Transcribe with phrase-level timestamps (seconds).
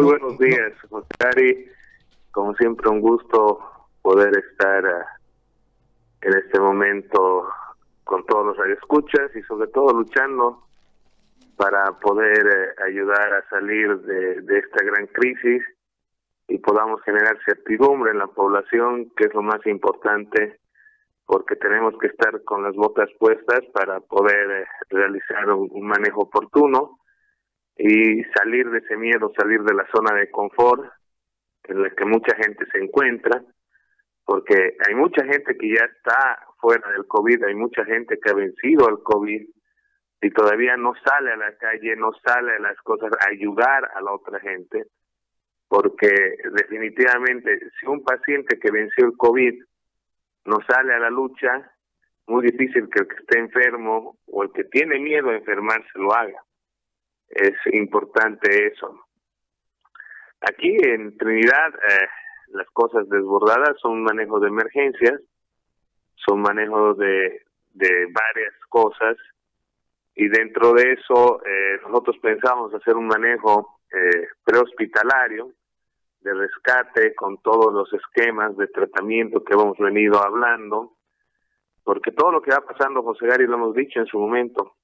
[0.00, 1.70] Muy buenos días, José
[2.30, 3.60] Como siempre, un gusto
[4.00, 5.04] poder estar eh,
[6.22, 7.46] en este momento
[8.04, 10.62] con todos los radioescuchas y sobre todo luchando
[11.56, 15.62] para poder eh, ayudar a salir de, de esta gran crisis
[16.48, 20.60] y podamos generar certidumbre en la población, que es lo más importante,
[21.26, 26.99] porque tenemos que estar con las botas puestas para poder eh, realizar un, manejo oportuno
[27.82, 30.84] y salir de ese miedo, salir de la zona de confort
[31.64, 33.42] en la que mucha gente se encuentra,
[34.24, 38.34] porque hay mucha gente que ya está fuera del COVID, hay mucha gente que ha
[38.34, 39.42] vencido al COVID
[40.22, 44.02] y todavía no sale a la calle, no sale a las cosas, a ayudar a
[44.02, 44.84] la otra gente
[45.70, 46.12] porque
[46.52, 49.54] definitivamente si un paciente que venció el COVID
[50.46, 51.70] no sale a la lucha,
[52.26, 56.12] muy difícil que el que esté enfermo o el que tiene miedo a enfermarse lo
[56.12, 56.42] haga.
[57.30, 59.06] Es importante eso.
[60.40, 62.08] Aquí en Trinidad eh,
[62.48, 65.20] las cosas desbordadas son manejo de emergencias,
[66.16, 69.16] son manejo de, de varias cosas
[70.14, 75.52] y dentro de eso eh, nosotros pensamos hacer un manejo eh, prehospitalario
[76.20, 80.92] de rescate con todos los esquemas de tratamiento que hemos venido hablando,
[81.82, 84.74] porque todo lo que va pasando, José Gary, lo hemos dicho en su momento,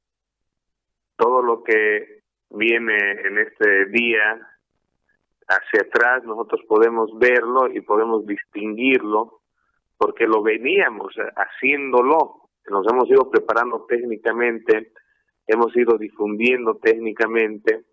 [1.17, 2.16] todo lo que
[2.51, 4.41] viene en este día
[5.49, 9.41] hacia atrás, nosotros podemos verlo y podemos distinguirlo,
[9.97, 14.93] porque lo veníamos haciéndolo, nos hemos ido preparando técnicamente,
[15.47, 17.85] hemos ido difundiendo técnicamente,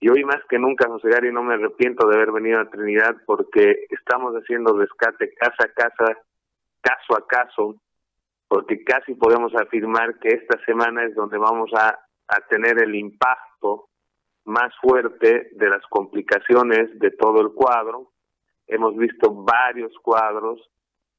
[0.00, 3.16] y hoy más que nunca, José Gary, no me arrepiento de haber venido a Trinidad
[3.24, 6.18] porque estamos haciendo rescate casa a casa,
[6.82, 7.76] caso a caso,
[8.46, 13.88] porque casi podemos afirmar que esta semana es donde vamos a, a tener el impacto
[14.44, 18.12] más fuerte de las complicaciones de todo el cuadro.
[18.66, 20.60] Hemos visto varios cuadros,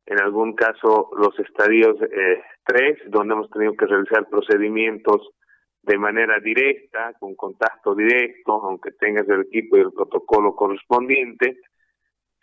[0.06, 5.30] en algún caso los estadios eh, 3, donde hemos tenido que realizar procedimientos
[5.84, 11.60] de manera directa, con contacto directo, aunque tengas el equipo y el protocolo correspondiente,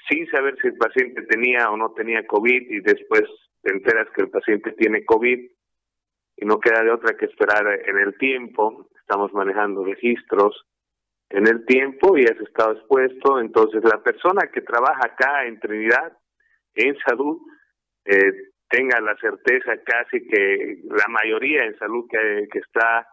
[0.09, 3.25] sin saber si el paciente tenía o no tenía COVID y después
[3.63, 5.51] te enteras que el paciente tiene COVID
[6.37, 8.89] y no queda de otra que esperar en el tiempo.
[9.01, 10.67] Estamos manejando registros
[11.31, 13.41] en el tiempo y has estado expuesto.
[13.41, 16.17] Entonces, la persona que trabaja acá en Trinidad,
[16.75, 17.39] en salud,
[18.05, 18.33] eh,
[18.69, 23.07] tenga la certeza casi que la mayoría en salud que, que está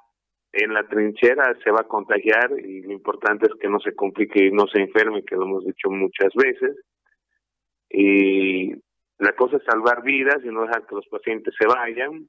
[0.53, 4.45] en la trinchera se va a contagiar y lo importante es que no se complique
[4.45, 6.77] y no se enferme, que lo hemos dicho muchas veces.
[7.89, 8.73] Y
[9.17, 12.27] la cosa es salvar vidas y no dejar que los pacientes se vayan,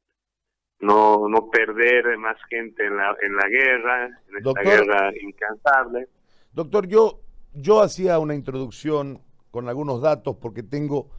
[0.80, 6.08] no no perder más gente en la en la guerra, en esta guerra incansable.
[6.52, 7.20] Doctor, yo
[7.54, 11.10] yo hacía una introducción con algunos datos porque tengo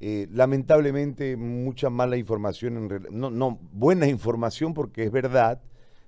[0.00, 5.60] eh, lamentablemente mucha mala información, en, no, no, buena información porque es verdad,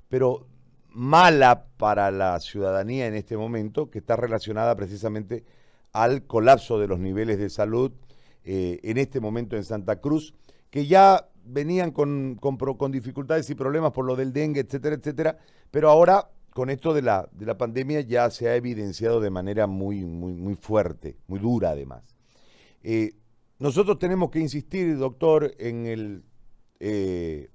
[0.09, 0.47] pero
[0.91, 5.45] mala para la ciudadanía en este momento, que está relacionada precisamente
[5.93, 7.93] al colapso de los niveles de salud
[8.45, 10.35] eh, en este momento en Santa Cruz,
[10.71, 15.39] que ya venían con, con, dificultades y problemas por lo del dengue, etcétera, etcétera,
[15.71, 19.67] pero ahora con esto de la, de la pandemia ya se ha evidenciado de manera
[19.67, 22.03] muy, muy, muy fuerte, muy dura además.
[22.83, 23.15] Eh,
[23.59, 26.23] nosotros tenemos que insistir, doctor, en el
[26.81, 27.51] eh,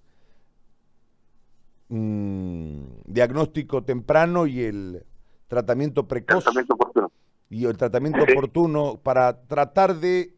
[1.88, 5.06] Mm, diagnóstico temprano y el
[5.48, 6.46] tratamiento precoz.
[7.50, 10.35] Y el tratamiento oportuno para tratar de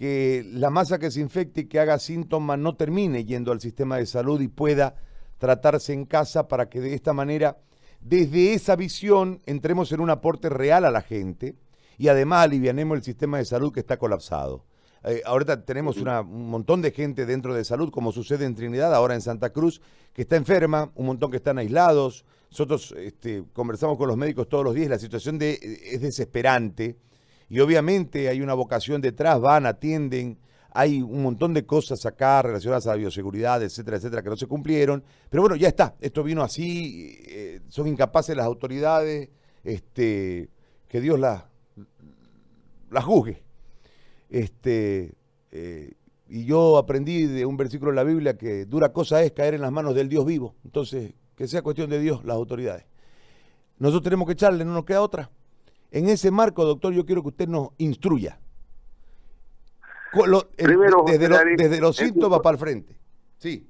[0.00, 3.98] que la masa que se infecte y que haga síntomas no termine yendo al sistema
[3.98, 4.94] de salud y pueda
[5.36, 7.58] tratarse en casa para que de esta manera,
[8.00, 11.54] desde esa visión, entremos en un aporte real a la gente
[11.98, 14.64] y además alivianemos el sistema de salud que está colapsado.
[15.04, 19.14] Eh, ahorita tenemos un montón de gente dentro de salud, como sucede en Trinidad, ahora
[19.14, 19.82] en Santa Cruz,
[20.14, 22.24] que está enferma, un montón que están aislados.
[22.50, 26.96] Nosotros este, conversamos con los médicos todos los días, la situación de, es desesperante
[27.50, 30.38] y obviamente hay una vocación detrás, van, atienden,
[30.70, 34.46] hay un montón de cosas acá relacionadas a la bioseguridad, etcétera, etcétera, que no se
[34.46, 35.02] cumplieron.
[35.28, 39.30] Pero bueno, ya está, esto vino así, eh, son incapaces las autoridades,
[39.64, 40.48] este,
[40.86, 41.42] que Dios las
[42.88, 43.42] la juzgue.
[44.28, 45.16] Este,
[45.50, 45.94] eh,
[46.28, 49.62] y yo aprendí de un versículo de la Biblia que dura cosa es caer en
[49.62, 50.54] las manos del Dios vivo.
[50.64, 52.84] Entonces, que sea cuestión de Dios, las autoridades.
[53.78, 55.30] Nosotros tenemos que echarle, no nos queda otra.
[55.90, 58.38] En ese marco, doctor, yo quiero que usted nos instruya.
[60.56, 62.94] primero, desde, los síntomas para el frente.
[63.38, 63.66] Sí.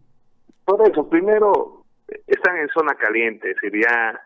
[0.64, 1.84] Por eso, primero,
[2.26, 4.20] están en zona caliente, sería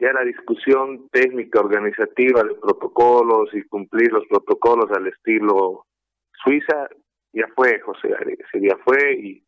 [0.00, 5.86] ya la discusión técnica organizativa de protocolos y cumplir los protocolos al estilo
[6.44, 6.88] Suiza
[7.32, 8.10] ya fue, José,
[8.60, 9.44] ya fue y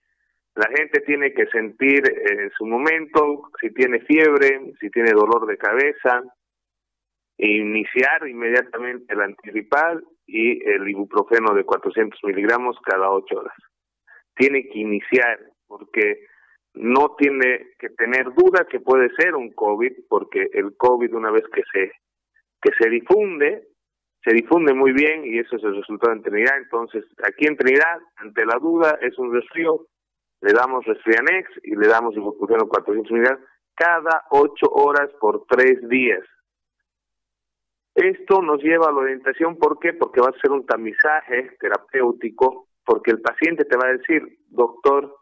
[0.54, 5.56] la gente tiene que sentir en su momento si tiene fiebre, si tiene dolor de
[5.56, 6.22] cabeza,
[7.48, 13.54] iniciar inmediatamente el antigripal y el ibuprofeno de 400 miligramos cada 8 horas.
[14.34, 16.26] Tiene que iniciar porque
[16.74, 21.44] no tiene que tener duda que puede ser un COVID, porque el COVID una vez
[21.52, 21.92] que se
[22.62, 23.68] que se difunde,
[24.22, 26.58] se difunde muy bien y eso es el resultado en Trinidad.
[26.58, 29.86] Entonces, aquí en Trinidad, ante la duda, es un resfrío,
[30.42, 33.44] le damos resfrianex y le damos ibuprofeno 400 miligramos
[33.74, 36.20] cada ocho horas por tres días.
[38.00, 39.92] Esto nos lleva a la orientación, ¿por qué?
[39.92, 45.18] Porque va a ser un tamizaje terapéutico, porque el paciente te va a decir, doctor,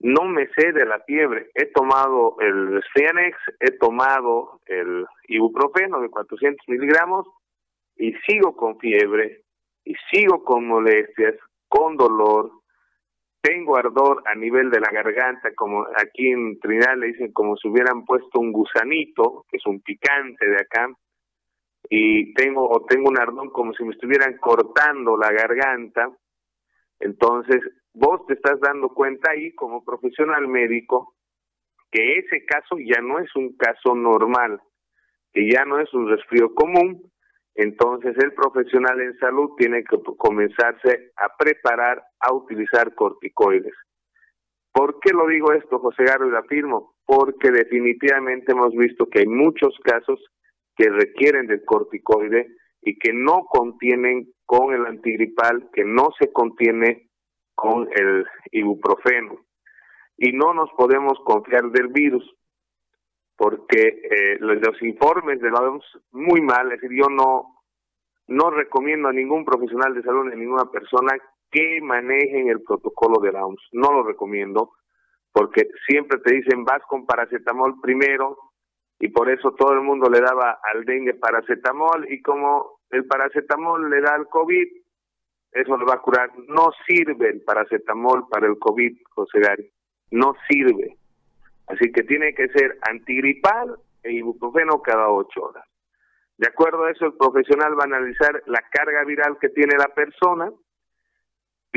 [0.00, 6.10] no me sé de la fiebre, he tomado el Resfrianex, he tomado el ibuprofeno de
[6.10, 7.28] 400 miligramos
[7.94, 9.42] y sigo con fiebre,
[9.84, 11.36] y sigo con molestias,
[11.68, 12.50] con dolor,
[13.40, 17.68] tengo ardor a nivel de la garganta, como aquí en Trinidad le dicen como si
[17.68, 20.88] hubieran puesto un gusanito, que es un picante de acá,
[21.88, 26.10] y tengo o tengo un ardor como si me estuvieran cortando la garganta.
[26.98, 27.60] Entonces,
[27.94, 31.14] vos te estás dando cuenta ahí como profesional médico
[31.90, 34.60] que ese caso ya no es un caso normal,
[35.32, 37.10] que ya no es un resfrío común,
[37.54, 43.72] entonces el profesional en salud tiene que comenzarse a preparar a utilizar corticoides.
[44.72, 46.96] ¿Por qué lo digo esto, José Garo, y lo afirmo?
[47.06, 50.20] Porque definitivamente hemos visto que hay muchos casos
[50.76, 52.48] que requieren del corticoide
[52.82, 57.10] y que no contienen con el antigripal, que no se contiene
[57.54, 59.40] con el ibuprofeno.
[60.16, 62.24] Y no nos podemos confiar del virus,
[63.36, 67.56] porque eh, los, informes de la OMS muy mal, es decir, yo no,
[68.28, 71.18] no recomiendo a ningún profesional de salud ni a ninguna persona
[71.50, 74.72] que manejen el protocolo de la OMS, no lo recomiendo,
[75.32, 78.38] porque siempre te dicen vas con paracetamol primero,
[78.98, 83.90] y por eso todo el mundo le daba al dengue paracetamol y como el paracetamol
[83.90, 84.66] le da al COVID,
[85.52, 86.30] eso le va a curar.
[86.48, 89.70] No sirve el paracetamol para el COVID, José Gary,
[90.10, 90.96] no sirve.
[91.68, 95.64] Así que tiene que ser antigripal e ibuprofeno cada ocho horas.
[96.38, 99.88] De acuerdo a eso, el profesional va a analizar la carga viral que tiene la
[99.88, 100.50] persona,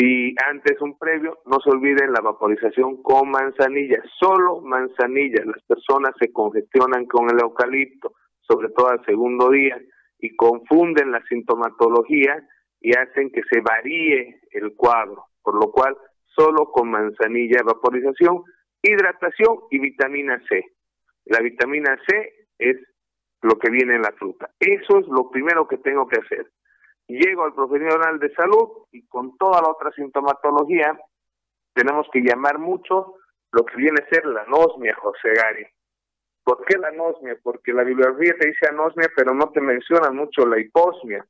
[0.02, 5.44] y antes un previo, no se olviden la vaporización con manzanilla, solo manzanilla.
[5.44, 9.78] Las personas se congestionan con el eucalipto, sobre todo al segundo día,
[10.20, 12.48] y confunden la sintomatología
[12.80, 15.98] y hacen que se varíe el cuadro, por lo cual
[16.28, 18.44] solo con manzanilla vaporización,
[18.82, 20.64] hidratación y vitamina C.
[21.26, 22.78] La vitamina C es
[23.42, 24.50] lo que viene en la fruta.
[24.62, 26.48] Eso es lo primero que tengo que hacer
[27.14, 30.98] llego al profesional de salud y con toda la otra sintomatología
[31.74, 33.16] tenemos que llamar mucho
[33.52, 35.66] lo que viene a ser la anosmia, José Gary.
[36.44, 37.38] ¿Por qué la anosmia?
[37.44, 41.26] Porque la bibliografía te dice anosmia, pero no te menciona mucho la hiposmia,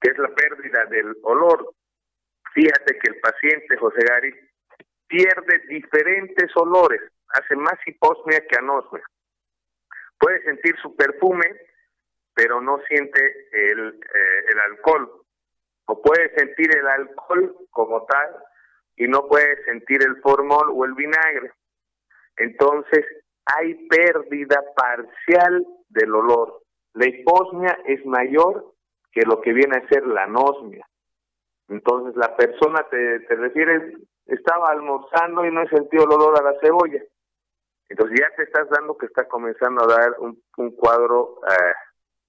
[0.00, 1.74] que es la pérdida del olor.
[2.52, 4.34] Fíjate que el paciente, José Gary,
[5.06, 9.04] pierde diferentes olores, hace más hiposmia que anosmia.
[10.18, 11.44] Puede sentir su perfume,
[12.34, 15.22] pero no siente el, eh, el alcohol.
[15.86, 18.36] O puede sentir el alcohol como tal
[18.96, 21.52] y no puede sentir el formol o el vinagre.
[22.36, 23.04] Entonces,
[23.46, 26.62] hay pérdida parcial del olor.
[26.94, 28.72] La hiposmia es mayor
[29.12, 30.86] que lo que viene a ser la anosmia.
[31.68, 33.94] Entonces, la persona te, te refiere,
[34.26, 37.02] estaba almorzando y no he sentido el olor a la cebolla.
[37.88, 41.74] Entonces, ya te estás dando que está comenzando a dar un, un cuadro eh,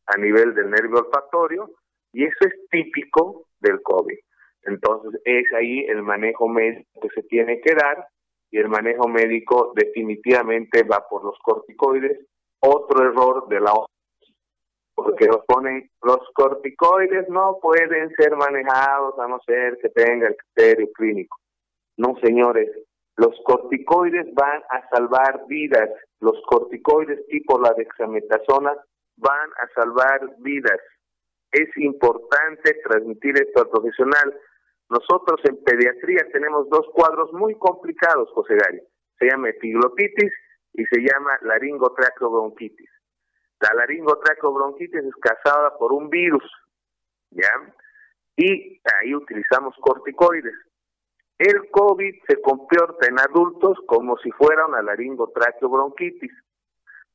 [0.08, 1.70] a nivel del nervio olfatorio
[2.14, 4.18] y eso es típico del COVID.
[4.64, 8.08] Entonces es ahí el manejo médico que se tiene que dar
[8.52, 12.26] y el manejo médico definitivamente va por los corticoides.
[12.60, 13.74] Otro error de la
[14.96, 20.38] porque nos ponen los corticoides no pueden ser manejados a no ser que tenga el
[20.38, 21.38] criterio clínico.
[21.98, 22.70] No, señores,
[23.18, 25.90] los corticoides van a salvar vidas.
[26.22, 28.74] Los corticoides tipo la dexametasona
[29.18, 30.80] van a salvar vidas.
[31.52, 34.40] Es importante transmitir esto al profesional.
[34.90, 38.82] Nosotros en pediatría tenemos dos cuadros muy complicados, José Gary.
[39.18, 40.34] Se llama epiglotitis
[40.74, 42.90] y se llama laringotraqueobronquitis.
[43.62, 46.44] La laringotraqueobronquitis es causada por un virus,
[47.32, 47.50] ¿ya?
[48.36, 50.54] Y ahí utilizamos corticoides.
[51.38, 56.32] El COVID se comporta en adultos como si fuera una laringotraqueobronquitis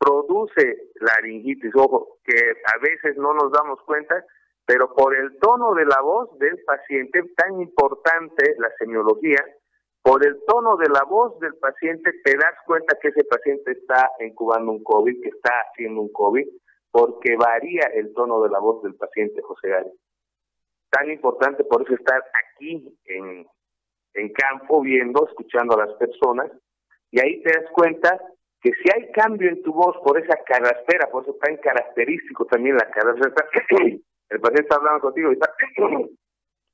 [0.00, 4.24] produce laringitis, ojo, que a veces no nos damos cuenta,
[4.64, 9.44] pero por el tono de la voz del paciente, tan importante la semiología,
[10.02, 14.10] por el tono de la voz del paciente te das cuenta que ese paciente está
[14.20, 16.48] incubando un COVID, que está haciendo un COVID,
[16.90, 19.90] porque varía el tono de la voz del paciente, José Gary.
[20.88, 23.46] Tan importante por eso estar aquí en,
[24.14, 26.50] en campo, viendo, escuchando a las personas,
[27.10, 28.18] y ahí te das cuenta
[28.60, 32.76] que si hay cambio en tu voz por esa carraspera, por eso tan característico también
[32.76, 33.34] la carraspera,
[34.30, 35.54] el paciente está hablando contigo y está...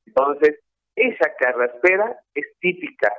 [0.07, 0.61] Entonces,
[0.95, 3.13] esa carraspera es típica.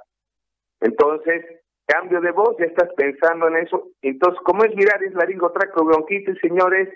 [0.82, 1.46] Entonces,
[1.86, 3.90] cambio de voz, ya estás pensando en eso.
[4.02, 6.90] Entonces, como es mirar, es bronquitis, señores,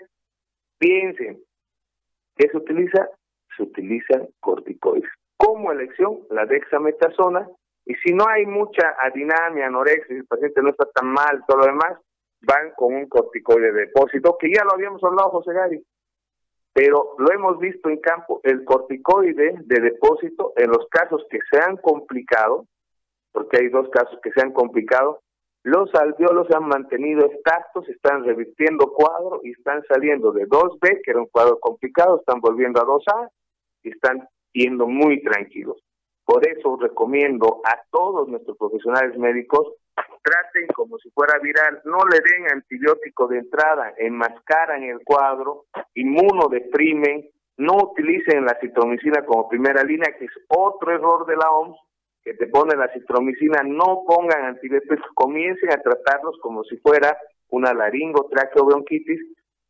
[0.78, 1.42] piensen,
[2.36, 3.08] ¿qué se utiliza?
[3.56, 5.10] Se utilizan corticoides.
[5.36, 7.48] Como elección, la dexametasona,
[7.84, 11.66] y si no hay mucha adinamia, anorexia, el paciente no está tan mal, todo lo
[11.66, 11.98] demás,
[12.42, 15.84] van con un corticoide de depósito, que ya lo habíamos hablado, José Gary.
[16.72, 21.60] Pero lo hemos visto en campo, el corticoide de depósito, en los casos que se
[21.60, 22.66] han complicado,
[23.32, 25.20] porque hay dos casos que se han complicado,
[25.64, 31.10] los alveolos se han mantenido estactos, están revirtiendo cuadro y están saliendo de 2B, que
[31.10, 33.30] era un cuadro complicado, están volviendo a 2A
[33.84, 35.76] y están yendo muy tranquilos.
[36.32, 39.74] Por eso recomiendo a todos nuestros profesionales médicos,
[40.22, 47.28] traten como si fuera viral, no le den antibiótico de entrada, enmascaran el cuadro, inmunodeprimen,
[47.58, 51.76] no utilicen la citromicina como primera línea, que es otro error de la OMS,
[52.24, 57.14] que te ponen la citromicina, no pongan antibióticos, comiencen a tratarlos como si fuera
[57.50, 59.20] una laringotraqueobronquitis,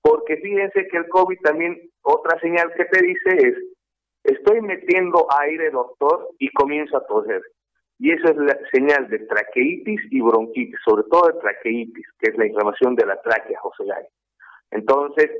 [0.00, 3.71] porque fíjense que el COVID también, otra señal que te dice es
[4.24, 7.42] Estoy metiendo aire, doctor, y comienzo a toser.
[7.98, 12.36] Y eso es la señal de traqueitis y bronquitis, sobre todo de traqueitis, que es
[12.36, 14.06] la inflamación de la tráquea, José Gay.
[14.70, 15.30] Entonces,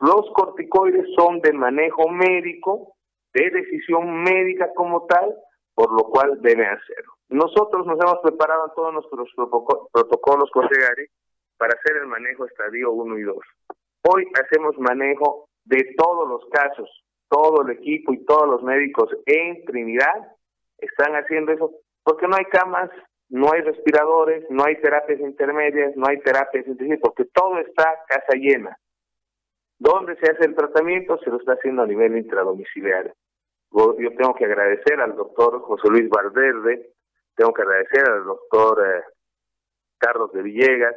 [0.00, 2.94] los corticoides son de manejo médico,
[3.32, 5.34] de decisión médica como tal,
[5.74, 7.12] por lo cual deben hacerlo.
[7.28, 9.28] Nosotros nos hemos preparado en todos nuestros
[9.92, 11.06] protocolos, José Gary,
[11.56, 13.36] para hacer el manejo estadio 1 y 2.
[14.02, 19.64] Hoy hacemos manejo de todos los casos, todo el equipo y todos los médicos en
[19.64, 20.36] Trinidad
[20.78, 21.70] están haciendo eso
[22.04, 22.90] porque no hay camas,
[23.30, 28.34] no hay respiradores, no hay terapias intermedias, no hay terapias intensivas, porque todo está casa
[28.36, 28.76] llena.
[29.78, 31.18] ¿Dónde se hace el tratamiento?
[31.18, 33.14] Se lo está haciendo a nivel intradomiciliario.
[33.72, 36.90] Yo tengo que agradecer al doctor José Luis Valverde,
[37.34, 39.02] tengo que agradecer al doctor eh,
[39.98, 40.94] Carlos de Villegas,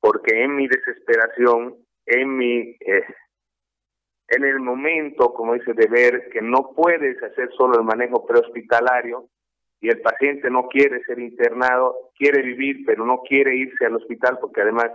[0.00, 3.04] porque en mi desesperación, en mi eh,
[4.34, 9.28] en el momento, como dice, de ver que no puedes hacer solo el manejo prehospitalario
[9.78, 14.38] y el paciente no quiere ser internado, quiere vivir, pero no quiere irse al hospital
[14.40, 14.86] porque además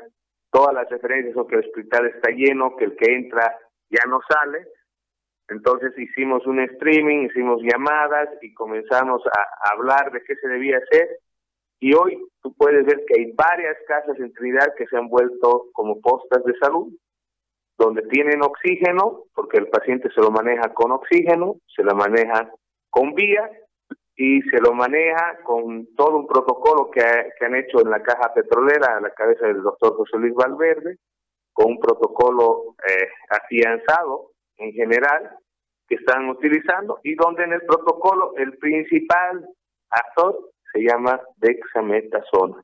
[0.49, 3.55] todas las referencias son que el hospital está lleno, que el que entra
[3.91, 4.65] ya no sale.
[5.49, 11.19] Entonces hicimos un streaming, hicimos llamadas y comenzamos a hablar de qué se debía hacer.
[11.79, 15.67] Y hoy tú puedes ver que hay varias casas en Trinidad que se han vuelto
[15.73, 16.91] como postas de salud
[17.77, 22.51] donde tienen oxígeno, porque el paciente se lo maneja con oxígeno, se lo maneja
[22.89, 23.49] con vía
[24.15, 28.97] y se lo maneja con todo un protocolo que, han hecho en la caja petrolera
[28.97, 30.97] a la cabeza del doctor José Luis Valverde,
[31.53, 35.37] con un protocolo eh, afianzado en general
[35.87, 39.47] que están utilizando y donde en el protocolo el principal
[39.89, 42.63] actor se llama dexametasona,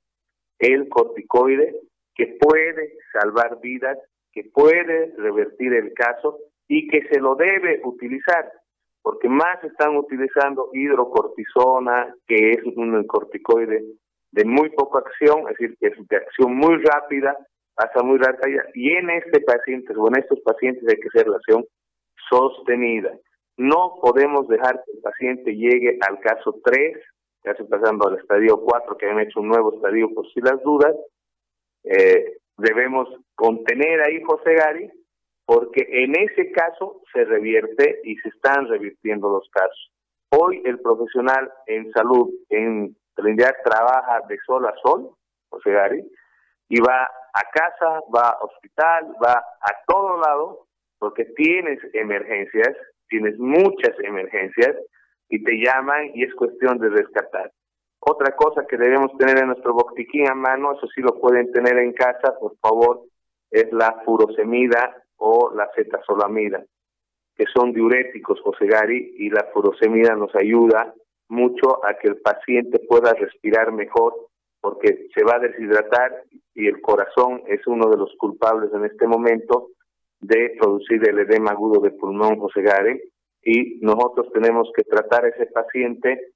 [0.58, 1.76] el corticoide
[2.16, 3.98] que puede salvar vidas
[4.34, 8.52] que puede revertir el caso y que se lo debe utilizar,
[9.02, 13.84] porque más están utilizando hidrocortisona, que es un corticoide
[14.32, 17.38] de muy poca acción, es decir, que es de acción muy rápida,
[17.76, 21.38] pasa muy rápida, y en este paciente o en estos pacientes hay que hacer la
[21.38, 21.64] acción
[22.30, 23.12] sostenida.
[23.58, 26.98] No podemos dejar que el paciente llegue al caso 3,
[27.46, 30.62] ya se pasando al estadio 4, que han hecho un nuevo estadio por si las
[30.64, 30.96] dudas,
[31.84, 34.92] eh, debemos contener ahí José Gary,
[35.46, 39.92] porque en ese caso se revierte y se están revirtiendo los casos.
[40.30, 45.12] Hoy el profesional en salud en Trinidad trabaja de sol a sol,
[45.50, 46.04] José Gary,
[46.70, 50.68] y va a casa, va a hospital, va a todo lado,
[50.98, 52.76] porque tienes emergencias,
[53.10, 54.76] tienes muchas emergencias,
[55.30, 57.52] y te llaman y es cuestión de rescatar.
[58.06, 61.78] Otra cosa que debemos tener en nuestro botiquín a mano, eso sí lo pueden tener
[61.78, 63.04] en casa, por favor,
[63.50, 66.64] es la furosemida o la cetazolamida,
[67.36, 70.94] que son diuréticos, José Gary, y la furosemida nos ayuda
[71.30, 74.14] mucho a que el paciente pueda respirar mejor
[74.60, 79.08] porque se va a deshidratar y el corazón es uno de los culpables en este
[79.08, 79.70] momento
[80.20, 83.02] de producir el edema agudo de pulmón José Gare
[83.44, 86.34] y nosotros tenemos que tratar a ese paciente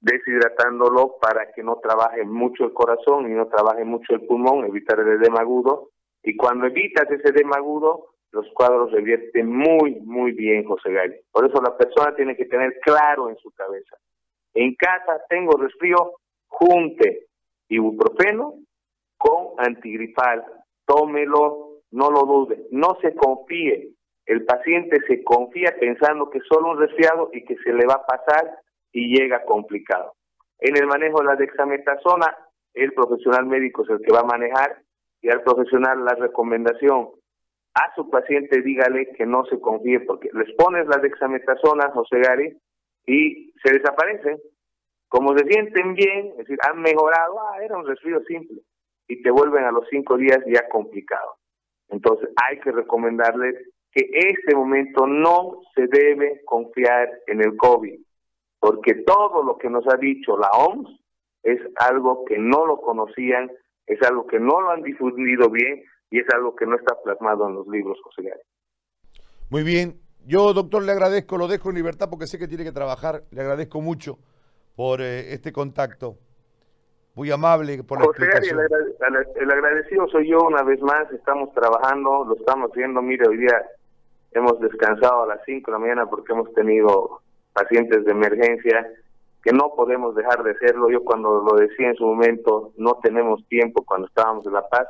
[0.00, 4.98] deshidratándolo para que no trabaje mucho el corazón y no trabaje mucho el pulmón, evitar
[5.00, 5.90] el edema agudo.
[6.22, 11.22] Y cuando evitas ese edema agudo, los cuadros revierten muy, muy bien, José Gale.
[11.32, 13.96] Por eso la persona tiene que tener claro en su cabeza.
[14.54, 16.12] En casa tengo resfrío,
[16.46, 17.26] junte
[17.68, 18.54] ibuprofeno
[19.16, 20.44] con antigripal.
[20.86, 23.94] Tómelo, no lo dude, no se confíe.
[24.26, 27.94] El paciente se confía pensando que es solo un resfriado y que se le va
[27.94, 28.58] a pasar
[28.92, 30.14] y llega complicado.
[30.60, 32.36] En el manejo de la dexametasona,
[32.74, 34.82] el profesional médico es el que va a manejar
[35.20, 37.10] y al profesional la recomendación
[37.74, 42.56] a su paciente dígale que no se confíe porque les pones la dexametasona, José Gary,
[43.06, 44.38] y se desaparecen.
[45.08, 48.60] Como se sienten bien, es decir, han mejorado, ah, era un resfrío simple,
[49.06, 51.36] y te vuelven a los cinco días ya complicado.
[51.88, 53.54] Entonces hay que recomendarles
[53.90, 57.98] que este momento no se debe confiar en el COVID
[58.60, 60.88] porque todo lo que nos ha dicho la OMS
[61.42, 63.50] es algo que no lo conocían,
[63.86, 67.48] es algo que no lo han difundido bien y es algo que no está plasmado
[67.48, 68.40] en los libros, José Gary.
[69.50, 70.00] Muy bien.
[70.26, 73.22] Yo, doctor, le agradezco, lo dejo en libertad porque sé que tiene que trabajar.
[73.30, 74.18] Le agradezco mucho
[74.76, 76.16] por eh, este contacto.
[77.14, 78.58] Muy amable por la José explicación.
[79.00, 81.10] Gary, el, agradecido soy yo una vez más.
[81.12, 83.00] Estamos trabajando, lo estamos viendo.
[83.00, 83.64] Mire, hoy día
[84.32, 87.22] hemos descansado a las 5 de la mañana porque hemos tenido
[87.58, 88.86] pacientes de emergencia,
[89.42, 90.90] que no podemos dejar de hacerlo.
[90.90, 94.88] Yo cuando lo decía en su momento, no tenemos tiempo cuando estábamos en La Paz.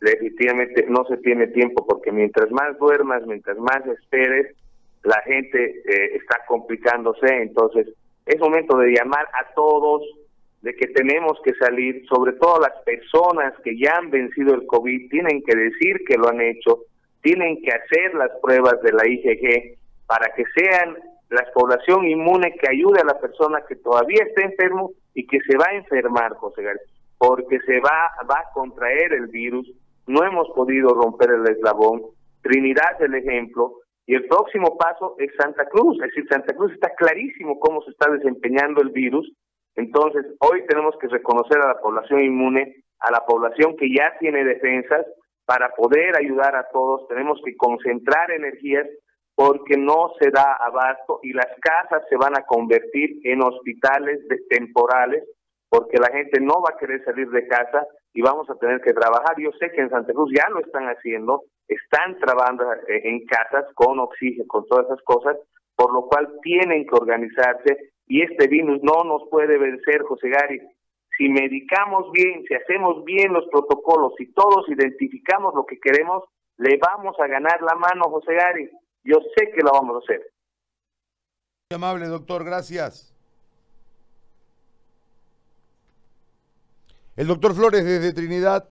[0.00, 4.56] Legítimamente no se tiene tiempo porque mientras más duermas, mientras más esperes,
[5.02, 7.26] la gente eh, está complicándose.
[7.42, 7.88] Entonces,
[8.26, 10.02] es momento de llamar a todos
[10.62, 15.08] de que tenemos que salir, sobre todo las personas que ya han vencido el COVID,
[15.08, 16.80] tienen que decir que lo han hecho,
[17.22, 20.96] tienen que hacer las pruebas de la IgG para que sean
[21.30, 25.56] la población inmune que ayude a la persona que todavía está enfermo y que se
[25.56, 26.86] va a enfermar, José García,
[27.18, 29.70] porque se va, va a contraer el virus.
[30.06, 32.02] No hemos podido romper el eslabón.
[32.42, 33.74] Trinidad es el ejemplo.
[34.06, 35.96] Y el próximo paso es Santa Cruz.
[36.00, 39.30] Es decir, Santa Cruz está clarísimo cómo se está desempeñando el virus.
[39.76, 44.44] Entonces, hoy tenemos que reconocer a la población inmune, a la población que ya tiene
[44.44, 45.06] defensas,
[45.44, 47.06] para poder ayudar a todos.
[47.08, 48.86] Tenemos que concentrar energías
[49.38, 54.18] porque no se da abasto y las casas se van a convertir en hospitales
[54.50, 55.22] temporales
[55.70, 58.92] porque la gente no va a querer salir de casa y vamos a tener que
[58.92, 59.36] trabajar.
[59.38, 63.66] Yo sé que en Santa Cruz ya lo están haciendo, están trabajando eh, en casas
[63.76, 65.36] con oxígeno, con todas esas cosas,
[65.76, 70.60] por lo cual tienen que organizarse y este virus no nos puede vencer, José Gary.
[71.16, 76.24] Si medicamos bien, si hacemos bien los protocolos, si todos identificamos lo que queremos,
[76.56, 78.68] le vamos a ganar la mano, José Gary.
[79.08, 80.20] Yo sé que lo vamos a hacer.
[81.70, 83.14] Muy amable, doctor, gracias.
[87.16, 88.66] El doctor Flores desde Trinidad